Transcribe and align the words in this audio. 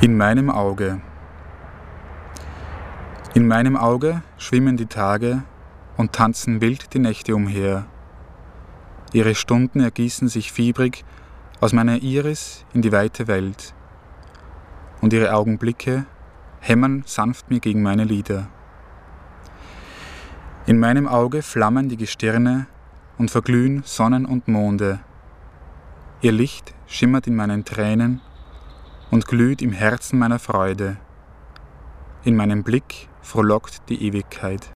In 0.00 0.16
meinem 0.16 0.50
Auge. 0.50 1.00
In 3.32 3.46
meinem 3.46 3.76
Auge 3.76 4.22
schwimmen 4.36 4.76
die 4.76 4.86
Tage 4.86 5.44
und 5.96 6.12
tanzen 6.12 6.60
wild 6.60 6.92
die 6.92 6.98
Nächte 6.98 7.34
umher. 7.34 7.86
Ihre 9.12 9.36
Stunden 9.36 9.80
ergießen 9.80 10.28
sich 10.28 10.52
fiebrig 10.52 11.04
aus 11.60 11.72
meiner 11.72 12.02
Iris 12.02 12.66
in 12.74 12.82
die 12.82 12.90
weite 12.90 13.28
Welt. 13.28 13.72
Und 15.00 15.12
ihre 15.12 15.32
Augenblicke 15.32 16.06
hämmern 16.60 17.04
sanft 17.06 17.48
mir 17.48 17.60
gegen 17.60 17.80
meine 17.80 18.04
Lider. 18.04 18.48
In 20.66 20.80
meinem 20.80 21.06
Auge 21.06 21.40
flammen 21.42 21.88
die 21.88 21.96
Gestirne 21.96 22.66
und 23.16 23.30
verglühen 23.30 23.82
Sonnen 23.84 24.26
und 24.26 24.48
Monde. 24.48 25.00
Ihr 26.20 26.32
Licht 26.32 26.74
schimmert 26.86 27.28
in 27.28 27.36
meinen 27.36 27.64
Tränen 27.64 28.20
und 29.14 29.28
glüht 29.28 29.62
im 29.62 29.70
Herzen 29.70 30.18
meiner 30.18 30.40
Freude. 30.40 30.96
In 32.24 32.34
meinem 32.34 32.64
Blick 32.64 33.08
frohlockt 33.22 33.88
die 33.88 34.02
Ewigkeit. 34.08 34.72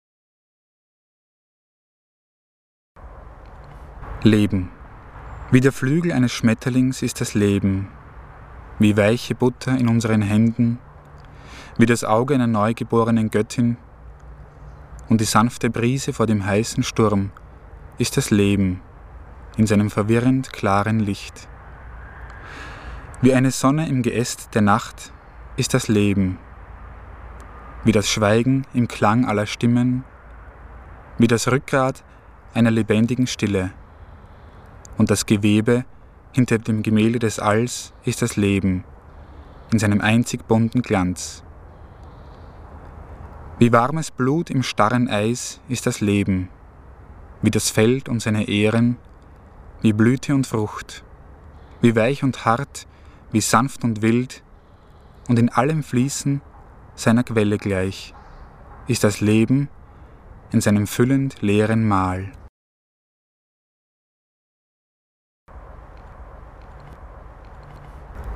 Leben. 4.21 4.69
Wie 5.49 5.59
der 5.59 5.71
Flügel 5.71 6.11
eines 6.11 6.33
Schmetterlings 6.33 7.01
ist 7.01 7.19
das 7.19 7.33
Leben, 7.33 7.87
wie 8.77 8.95
weiche 8.95 9.33
Butter 9.33 9.75
in 9.75 9.87
unseren 9.87 10.21
Händen, 10.21 10.77
wie 11.79 11.87
das 11.87 12.03
Auge 12.03 12.35
einer 12.35 12.45
neugeborenen 12.45 13.31
Göttin 13.31 13.77
und 15.09 15.19
die 15.19 15.25
sanfte 15.25 15.71
Brise 15.71 16.13
vor 16.13 16.27
dem 16.27 16.45
heißen 16.45 16.83
Sturm 16.83 17.31
ist 17.97 18.17
das 18.17 18.29
Leben 18.29 18.81
in 19.55 19.65
seinem 19.65 19.89
verwirrend 19.89 20.53
klaren 20.53 20.99
Licht. 20.99 21.49
Wie 23.19 23.33
eine 23.33 23.49
Sonne 23.49 23.87
im 23.87 24.03
Geäst 24.03 24.53
der 24.53 24.61
Nacht 24.61 25.11
ist 25.55 25.73
das 25.73 25.87
Leben, 25.87 26.37
wie 27.83 27.91
das 27.91 28.07
Schweigen 28.07 28.67
im 28.75 28.87
Klang 28.87 29.25
aller 29.25 29.47
Stimmen, 29.47 30.03
wie 31.17 31.25
das 31.25 31.47
Rückgrat 31.47 32.03
einer 32.53 32.69
lebendigen 32.69 33.25
Stille. 33.25 33.71
Und 34.99 35.09
das 35.09 35.25
Gewebe 35.25 35.83
hinter 36.31 36.59
dem 36.59 36.83
Gemälde 36.83 37.17
des 37.17 37.39
Alls 37.39 37.91
ist 38.05 38.21
das 38.21 38.35
Leben 38.35 38.83
in 39.71 39.79
seinem 39.79 40.01
einzig 40.01 40.47
bunten 40.47 40.83
Glanz. 40.83 41.43
Wie 43.57 43.73
warmes 43.73 44.11
Blut 44.11 44.51
im 44.51 44.61
starren 44.61 45.09
Eis 45.09 45.59
ist 45.69 45.87
das 45.87 46.01
Leben, 46.01 46.49
wie 47.41 47.49
das 47.49 47.71
Feld 47.71 48.09
und 48.09 48.21
seine 48.21 48.47
Ähren, 48.47 48.97
wie 49.81 49.93
Blüte 49.93 50.35
und 50.35 50.45
Frucht, 50.45 51.03
wie 51.81 51.95
weich 51.95 52.23
und 52.23 52.45
hart 52.45 52.85
wie 53.31 53.41
sanft 53.41 53.83
und 53.83 54.01
wild 54.01 54.43
und 55.27 55.39
in 55.39 55.49
allem 55.49 55.83
Fließen 55.83 56.41
seiner 56.95 57.23
Quelle 57.23 57.57
gleich, 57.57 58.13
ist 58.87 59.03
das 59.03 59.21
Leben 59.21 59.69
in 60.51 60.61
seinem 60.61 60.87
füllend 60.87 61.41
leeren 61.41 61.87
Mahl. 61.87 62.31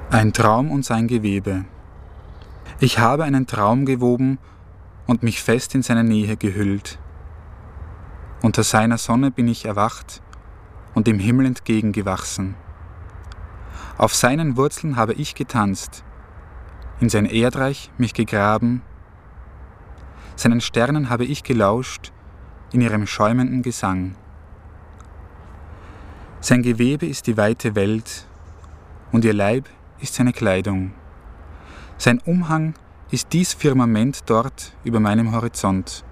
Ein 0.09 0.33
Traum 0.33 0.71
und 0.71 0.83
sein 0.83 1.07
Gewebe. 1.07 1.63
Ich 2.81 2.99
habe 2.99 3.23
einen 3.23 3.47
Traum 3.47 3.85
gewoben 3.85 4.39
und 5.07 5.23
mich 5.23 5.41
fest 5.41 5.73
in 5.73 5.83
seine 5.83 6.03
Nähe 6.03 6.35
gehüllt. 6.35 6.99
Unter 8.41 8.63
seiner 8.63 8.97
Sonne 8.97 9.31
bin 9.31 9.47
ich 9.47 9.65
erwacht 9.65 10.21
und 10.93 11.07
dem 11.07 11.19
Himmel 11.19 11.45
entgegengewachsen. 11.45 12.55
Auf 14.01 14.15
seinen 14.15 14.57
Wurzeln 14.57 14.95
habe 14.95 15.13
ich 15.13 15.35
getanzt, 15.35 16.03
in 16.99 17.09
sein 17.09 17.27
Erdreich 17.27 17.91
mich 17.99 18.15
gegraben, 18.15 18.81
seinen 20.35 20.59
Sternen 20.59 21.11
habe 21.11 21.23
ich 21.23 21.43
gelauscht 21.43 22.11
in 22.71 22.81
ihrem 22.81 23.05
schäumenden 23.05 23.61
Gesang. 23.61 24.15
Sein 26.39 26.63
Gewebe 26.63 27.05
ist 27.05 27.27
die 27.27 27.37
weite 27.37 27.75
Welt 27.75 28.25
und 29.11 29.23
ihr 29.23 29.35
Leib 29.35 29.69
ist 29.99 30.15
seine 30.15 30.33
Kleidung. 30.33 30.93
Sein 31.99 32.19
Umhang 32.25 32.73
ist 33.11 33.33
dies 33.33 33.53
Firmament 33.53 34.21
dort 34.25 34.75
über 34.83 34.99
meinem 34.99 35.31
Horizont. 35.31 36.03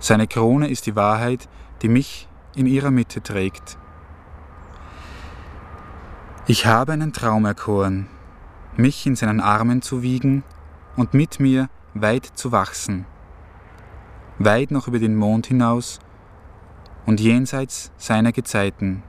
Seine 0.00 0.26
Krone 0.26 0.66
ist 0.66 0.86
die 0.86 0.96
Wahrheit, 0.96 1.48
die 1.82 1.88
mich 1.88 2.26
in 2.56 2.66
ihrer 2.66 2.90
Mitte 2.90 3.22
trägt. 3.22 3.78
Ich 6.48 6.66
habe 6.66 6.90
einen 6.90 7.12
Traum 7.12 7.44
erkoren, 7.44 8.08
mich 8.76 9.06
in 9.06 9.14
seinen 9.14 9.40
Armen 9.40 9.80
zu 9.80 10.02
wiegen 10.02 10.42
und 10.96 11.14
mit 11.14 11.38
mir 11.38 11.70
weit 11.94 12.26
zu 12.26 12.50
wachsen, 12.50 13.06
weit 14.40 14.72
noch 14.72 14.88
über 14.88 14.98
den 14.98 15.14
Mond 15.14 15.46
hinaus 15.46 16.00
und 17.06 17.20
jenseits 17.20 17.92
seiner 17.96 18.32
Gezeiten, 18.32 19.04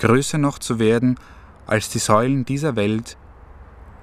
größer 0.00 0.36
noch 0.36 0.58
zu 0.58 0.80
werden 0.80 1.14
als 1.64 1.90
die 1.90 2.00
Säulen 2.00 2.44
dieser 2.44 2.74
Welt 2.74 3.16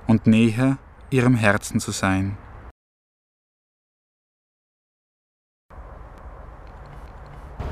und 0.08 0.28
näher 0.28 0.78
ihrem 1.10 1.36
Herzen 1.36 1.82
zu 1.82 1.92
sein. 1.92 2.38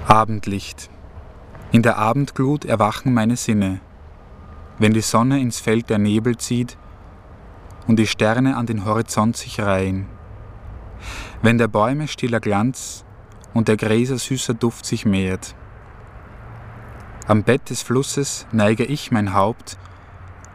Abendlicht. 0.06 0.90
In 1.72 1.84
der 1.84 1.97
Abendglut 1.97 2.66
erwachen 2.66 3.13
meine 3.13 3.38
Sinne 3.38 3.80
wenn 4.79 4.94
die 4.94 5.01
Sonne 5.01 5.40
ins 5.40 5.59
Feld 5.59 5.90
der 5.90 5.97
Nebel 6.00 6.38
zieht 6.38 6.78
und 7.88 7.97
die 7.97 8.07
Sterne 8.07 8.56
an 8.56 8.66
den 8.66 8.85
Horizont 8.85 9.38
sich 9.38 9.59
reihen, 9.59 10.07
wenn 11.41 11.57
der 11.57 11.67
Bäume 11.67 12.07
stiller 12.07 12.40
Glanz 12.40 13.06
und 13.53 13.68
der 13.68 13.78
Gräser 13.78 14.18
süßer 14.18 14.53
Duft 14.53 14.85
sich 14.85 15.06
mehrt. 15.06 15.56
Am 17.28 17.44
Bett 17.44 17.69
des 17.69 17.84
Flusses 17.84 18.47
neige 18.51 18.85
ich 18.85 19.12
mein 19.12 19.34
Haupt 19.34 19.78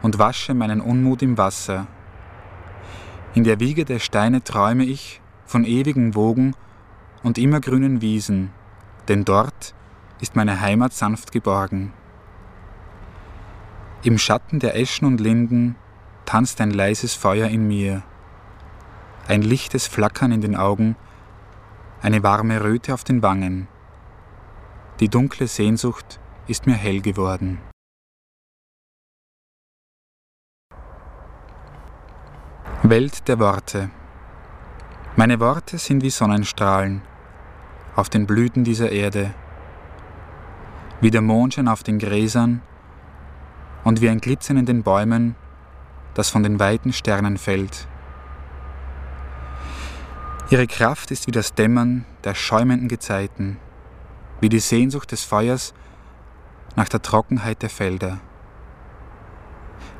und 0.01 0.19
wasche 0.19 0.53
meinen 0.53 0.81
Unmut 0.81 1.21
im 1.21 1.37
Wasser. 1.37 1.87
In 3.33 3.43
der 3.43 3.59
Wiege 3.59 3.85
der 3.85 3.99
Steine 3.99 4.43
träume 4.43 4.85
ich 4.85 5.21
von 5.45 5.63
ewigen 5.65 6.15
Wogen 6.15 6.53
und 7.23 7.37
immergrünen 7.37 8.01
Wiesen, 8.01 8.51
denn 9.07 9.25
dort 9.25 9.75
ist 10.19 10.35
meine 10.35 10.61
Heimat 10.61 10.93
sanft 10.93 11.31
geborgen. 11.31 11.93
Im 14.05 14.19
Schatten 14.19 14.59
der 14.59 14.75
Eschen 14.75 15.07
und 15.07 15.19
Linden 15.19 15.75
tanzt 16.25 16.61
ein 16.61 16.69
leises 16.69 17.15
Feuer 17.15 17.47
in 17.47 17.67
mir, 17.67 18.03
ein 19.27 19.41
lichtes 19.41 19.87
Flackern 19.87 20.31
in 20.31 20.41
den 20.41 20.55
Augen, 20.55 20.95
eine 22.03 22.21
warme 22.21 22.63
Röte 22.63 22.93
auf 22.93 23.03
den 23.03 23.23
Wangen. 23.23 23.67
Die 24.99 25.09
dunkle 25.09 25.47
Sehnsucht 25.47 26.19
ist 26.45 26.67
mir 26.67 26.75
hell 26.75 27.01
geworden. 27.01 27.59
Welt 32.83 33.27
der 33.27 33.39
Worte. 33.39 33.89
Meine 35.15 35.39
Worte 35.39 35.79
sind 35.79 36.03
wie 36.03 36.11
Sonnenstrahlen 36.11 37.01
auf 37.95 38.09
den 38.09 38.27
Blüten 38.27 38.63
dieser 38.63 38.91
Erde, 38.91 39.33
wie 41.01 41.09
der 41.09 41.21
Mondschein 41.21 41.67
auf 41.67 41.81
den 41.81 41.97
Gräsern, 41.97 42.61
und 43.85 44.01
wie 44.01 44.09
ein 44.09 44.19
Glitzern 44.19 44.57
in 44.57 44.65
den 44.65 44.83
Bäumen, 44.83 45.35
das 46.15 46.29
von 46.29 46.43
den 46.43 46.59
weiten 46.59 46.91
Sternen 46.91 47.37
fällt. 47.37 47.87
Ihre 50.49 50.67
Kraft 50.67 51.11
ist 51.11 51.27
wie 51.27 51.31
das 51.31 51.53
Dämmern 51.53 52.05
der 52.23 52.35
schäumenden 52.35 52.87
Gezeiten, 52.87 53.57
wie 54.41 54.49
die 54.49 54.59
Sehnsucht 54.59 55.11
des 55.11 55.23
Feuers 55.23 55.73
nach 56.75 56.89
der 56.89 57.01
Trockenheit 57.01 57.61
der 57.61 57.69
Felder. 57.69 58.19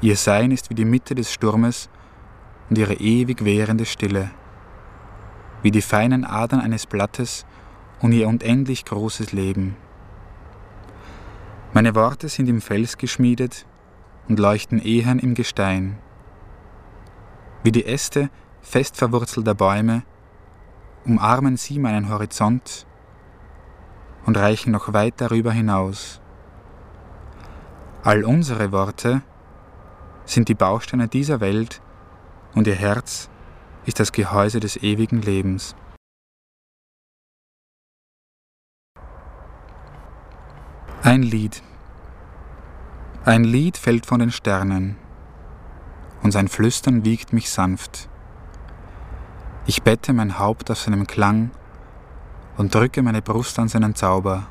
Ihr 0.02 0.18
Sein 0.18 0.52
ist 0.52 0.70
wie 0.70 0.76
die 0.76 0.86
Mitte 0.86 1.16
des 1.16 1.32
Sturmes 1.32 1.90
und 2.70 2.78
ihre 2.78 2.96
ewig 2.96 3.46
währende 3.46 3.86
Stille, 3.86 4.32
wie 5.62 5.72
die 5.72 5.82
feinen 5.82 6.26
Adern 6.26 6.60
eines 6.60 6.86
Blattes 6.86 7.46
und 8.02 8.12
ihr 8.12 8.28
unendlich 8.28 8.84
großes 8.86 9.32
Leben. 9.32 9.78
Meine 11.74 11.96
Worte 11.96 12.30
sind 12.30 12.48
im 12.50 12.62
Fels 12.62 12.98
geschmiedet, 12.98 13.66
und 14.28 14.40
leuchten 14.40 14.80
ehern 14.80 15.20
im 15.20 15.34
Gestein. 15.34 15.98
Wie 17.64 17.72
die 17.72 17.86
Äste 17.86 18.30
fest 18.62 18.98
verwurzelter 18.98 19.56
Bäume 19.56 20.04
umarmen 21.06 21.56
sie 21.56 21.80
meinen 21.80 22.10
Horizont 22.10 22.88
und 24.26 24.38
reichen 24.38 24.72
noch 24.72 24.94
weit 24.94 25.16
darüber 25.18 25.52
hinaus. 25.52 26.20
All 28.04 28.24
unsere 28.24 28.72
Worte 28.72 29.22
sind 30.26 30.50
die 30.50 30.56
Bausteine 30.56 31.08
dieser 31.08 31.40
Welt 31.40 31.82
und 32.56 32.68
ihr 32.68 32.76
Herz 32.76 33.30
ist 33.86 34.00
das 34.00 34.12
Gehäuse 34.12 34.60
des 34.60 34.78
ewigen 34.78 35.22
Lebens. 35.22 35.76
Ein 41.04 41.22
Lied 41.22 41.62
ein 43.26 43.44
Lied 43.44 43.76
fällt 43.76 44.06
von 44.06 44.20
den 44.20 44.30
Sternen, 44.30 44.98
und 46.22 46.32
sein 46.32 46.48
Flüstern 46.48 47.04
wiegt 47.06 47.34
mich 47.34 47.50
sanft. 47.50 48.08
Ich 49.66 49.82
bette 49.82 50.14
mein 50.14 50.38
Haupt 50.38 50.70
auf 50.70 50.80
seinem 50.80 51.08
Klang 51.08 51.50
und 52.56 52.76
drücke 52.76 53.02
meine 53.02 53.24
Brust 53.24 53.58
an 53.58 53.68
seinen 53.68 53.96
Zauber. 53.96 54.46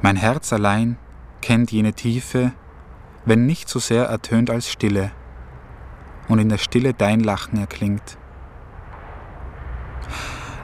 Mein 0.00 0.16
Herz 0.16 0.50
allein 0.54 0.96
kennt 1.42 1.72
jene 1.72 1.92
Tiefe, 1.92 2.52
wenn 3.26 3.44
nicht 3.44 3.68
so 3.68 3.80
sehr 3.80 4.06
ertönt 4.06 4.48
als 4.48 4.70
Stille 4.70 5.10
und 6.28 6.38
in 6.38 6.48
der 6.48 6.58
Stille 6.58 6.94
dein 6.94 7.20
Lachen 7.20 7.58
erklingt. 7.58 8.16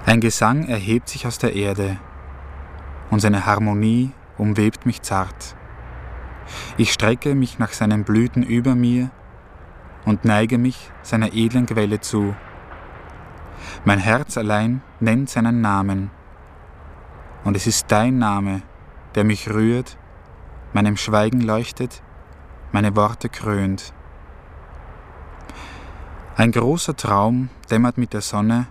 Ein 0.06 0.20
Gesang 0.20 0.68
erhebt 0.68 1.10
sich 1.10 1.26
aus 1.26 1.36
der 1.36 1.54
Erde 1.54 1.98
und 3.10 3.20
seine 3.20 3.44
Harmonie 3.44 4.12
umwebt 4.38 4.86
mich 4.86 5.02
zart. 5.02 5.54
Ich 6.76 6.92
strecke 6.92 7.34
mich 7.34 7.58
nach 7.58 7.72
seinen 7.72 8.04
Blüten 8.04 8.42
über 8.42 8.74
mir 8.74 9.10
und 10.04 10.24
neige 10.24 10.58
mich 10.58 10.90
seiner 11.02 11.32
edlen 11.32 11.66
Quelle 11.66 12.00
zu. 12.00 12.34
Mein 13.84 13.98
Herz 13.98 14.36
allein 14.36 14.82
nennt 15.00 15.30
seinen 15.30 15.60
Namen, 15.60 16.10
und 17.44 17.56
es 17.56 17.66
ist 17.66 17.90
dein 17.90 18.18
Name, 18.18 18.62
der 19.14 19.24
mich 19.24 19.50
rührt, 19.50 19.98
meinem 20.72 20.96
Schweigen 20.96 21.40
leuchtet, 21.40 22.02
meine 22.70 22.94
Worte 22.96 23.28
krönt. 23.28 23.92
Ein 26.36 26.52
großer 26.52 26.96
Traum 26.96 27.50
dämmert 27.70 27.98
mit 27.98 28.12
der 28.12 28.20
Sonne, 28.20 28.66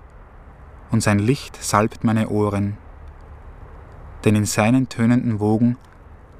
und 0.89 1.01
sein 1.01 1.19
Licht 1.19 1.61
salbt 1.61 2.03
meine 2.03 2.29
Ohren, 2.29 2.77
denn 4.25 4.35
in 4.35 4.45
seinen 4.45 4.89
tönenden 4.89 5.39
Wogen 5.39 5.77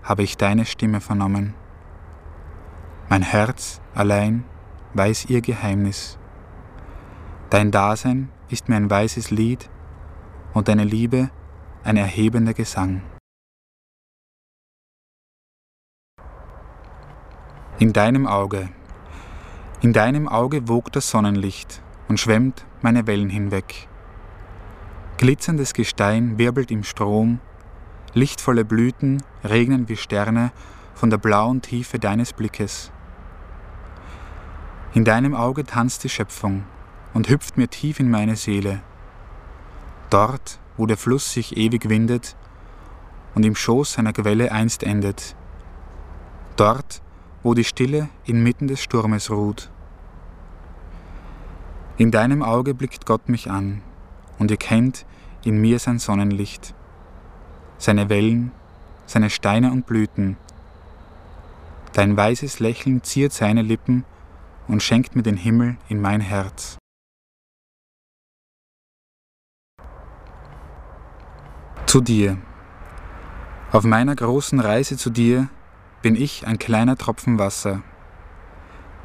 habe 0.04 0.24
ich 0.24 0.38
deine 0.38 0.66
Stimme 0.66 1.02
vernommen. 1.02 1.54
Mein 3.10 3.22
Herz 3.22 3.82
allein 3.94 4.46
weiß 4.94 5.26
ihr 5.26 5.42
Geheimnis. 5.42 6.18
Dein 7.50 7.72
Dasein 7.72 8.30
ist 8.50 8.70
mir 8.70 8.78
ein 8.78 8.90
weißes 8.90 9.32
Lied 9.32 9.70
und 10.54 10.68
deine 10.68 10.84
Liebe 10.84 11.30
ein 11.84 11.98
erhebender 11.98 12.54
Gesang. 12.54 13.02
In 17.80 17.94
deinem 17.94 18.28
Auge, 18.28 18.70
in 19.82 19.94
deinem 19.94 20.28
Auge 20.28 20.68
wogt 20.68 20.96
das 20.96 21.10
Sonnenlicht 21.10 21.82
und 22.08 22.20
schwemmt 22.20 22.66
meine 22.82 23.08
Wellen 23.08 23.30
hinweg. 23.30 23.88
Glitzerndes 25.18 25.74
Gestein 25.74 26.38
wirbelt 26.38 26.72
im 26.72 26.84
Strom, 26.84 27.40
lichtvolle 28.14 28.66
Blüten 28.66 29.24
regnen 29.44 29.88
wie 29.90 29.98
Sterne 29.98 30.52
von 30.94 31.10
der 31.10 31.18
blauen 31.18 31.62
Tiefe 31.62 32.00
deines 32.00 32.34
Blickes. 32.34 32.92
In 34.94 35.06
deinem 35.06 35.34
Auge 35.34 35.64
tanzt 35.66 36.04
die 36.04 36.10
Schöpfung 36.10 36.64
und 37.14 37.30
hüpft 37.30 37.58
mir 37.58 37.70
tief 37.70 38.00
in 38.00 38.12
meine 38.12 38.36
Seele. 38.36 38.82
Dort, 40.10 40.60
wo 40.76 40.86
der 40.86 40.98
Fluss 40.98 41.32
sich 41.32 41.56
ewig 41.56 41.88
windet 41.88 42.36
und 43.36 43.46
im 43.46 43.56
Schoß 43.56 43.94
seiner 43.94 44.12
Quelle 44.12 44.52
einst 44.52 44.84
endet. 44.84 45.36
Dort, 46.58 47.02
wo 47.44 47.54
die 47.54 47.64
Stille 47.64 48.10
inmitten 48.26 48.68
des 48.68 48.82
Sturmes 48.84 49.32
ruht. 49.32 49.72
In 51.98 52.12
deinem 52.12 52.44
Auge 52.44 52.74
blickt 52.74 53.06
Gott 53.06 53.30
mich 53.30 53.50
an 53.50 53.82
und 54.40 54.52
ihr 54.52 54.58
kennt 54.58 55.06
in 55.46 55.62
mir 55.62 55.80
sein 55.80 56.00
Sonnenlicht, 56.00 56.76
seine 57.82 58.10
Wellen, 58.10 58.52
seine 59.08 59.32
Steine 59.32 59.72
und 59.72 59.88
Blüten. 59.88 60.38
Dein 61.94 62.16
weißes 62.16 62.60
Lächeln 62.60 63.02
ziert 63.02 63.34
seine 63.34 63.64
Lippen 63.64 64.06
und 64.68 64.84
schenkt 64.84 65.16
mir 65.16 65.24
den 65.24 65.36
Himmel 65.36 65.78
in 65.90 66.00
mein 66.00 66.22
Herz. 66.22 66.78
Zu 71.88 72.02
dir. 72.02 72.38
Auf 73.72 73.84
meiner 73.84 74.16
großen 74.16 74.60
Reise 74.60 74.96
zu 74.96 75.10
dir 75.10 75.50
bin 76.04 76.16
ich 76.16 76.46
ein 76.46 76.60
kleiner 76.60 76.98
Tropfen 76.98 77.40
Wasser, 77.40 77.82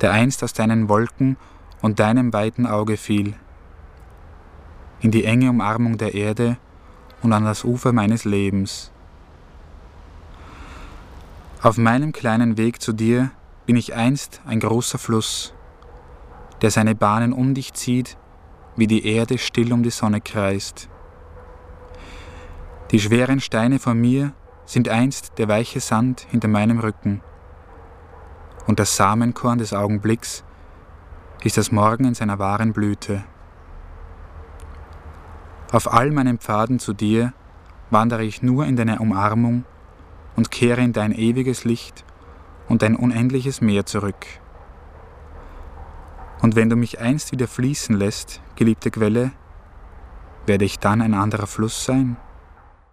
der 0.03 0.13
einst 0.13 0.45
aus 0.45 0.53
deinen 0.53 0.89
Wolken 0.89 1.39
und 1.81 1.99
deinem 1.99 2.33
weiten 2.33 2.67
Auge 2.67 2.97
fiel, 2.97 3.35
in 5.01 5.11
die 5.11 5.25
enge 5.25 5.49
Umarmung 5.51 5.97
der 5.97 6.15
Erde 6.15 6.59
und 7.27 7.33
an 7.33 7.45
das 7.45 7.65
Ufer 7.65 7.93
meines 7.93 8.25
Lebens. 8.25 8.93
Auf 11.61 11.77
meinem 11.77 12.13
kleinen 12.13 12.57
Weg 12.57 12.81
zu 12.81 12.93
dir 12.93 13.33
bin 13.67 13.75
ich 13.75 13.95
einst 13.95 14.41
ein 14.47 14.61
großer 14.61 14.97
Fluss, 14.97 15.53
der 16.63 16.71
seine 16.71 16.95
Bahnen 16.95 17.33
um 17.33 17.53
dich 17.53 17.75
zieht, 17.75 18.17
wie 18.77 18.87
die 18.87 19.05
Erde 19.05 19.39
still 19.39 19.73
um 19.73 19.83
die 19.83 19.91
Sonne 19.91 20.21
kreist. 20.21 20.89
Die 22.93 23.01
schweren 23.01 23.41
Steine 23.41 23.81
vor 23.81 23.95
mir 23.95 24.33
sind 24.65 24.89
einst 24.89 25.37
der 25.39 25.49
weiche 25.49 25.81
Sand 25.81 26.29
hinter 26.31 26.47
meinem 26.47 26.79
Rücken, 26.79 27.23
und 28.69 28.79
das 28.79 28.95
Samenkorn 28.95 29.59
des 29.59 29.73
Augenblicks 29.73 30.45
ist 31.43 31.57
das 31.57 31.73
Morgen 31.73 32.05
in 32.05 32.15
seiner 32.15 32.39
wahren 32.39 32.73
Blüte. 32.73 33.25
Auf 35.73 35.93
all 35.93 36.13
meinen 36.13 36.39
Pfaden 36.39 36.79
zu 36.79 36.93
dir 36.93 37.33
wandere 37.91 38.25
ich 38.25 38.43
nur 38.43 38.67
in 38.67 38.77
deine 38.77 39.01
Umarmung 39.01 39.65
und 40.37 40.51
kehre 40.51 40.81
in 40.81 40.93
dein 40.93 41.13
ewiges 41.13 41.65
Licht 41.65 42.05
und 42.69 42.83
dein 42.83 42.95
unendliches 42.95 43.61
Meer 43.61 43.85
zurück. 43.87 44.27
Und 46.41 46.55
wenn 46.55 46.71
du 46.71 46.77
mich 46.77 47.01
einst 47.01 47.33
wieder 47.33 47.49
fließen 47.49 47.97
lässt, 47.97 48.41
geliebte 48.55 48.91
Quelle, 48.91 49.33
werde 50.47 50.65
ich 50.65 50.79
dann 50.79 51.03
ein 51.03 51.15
anderer 51.15 51.47
Fluss 51.47 51.85
sein? 51.85 52.17